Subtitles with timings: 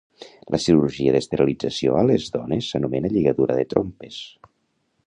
[0.53, 4.21] La cirurgia d'esterilització a les dones s'anomena lligadura de trompes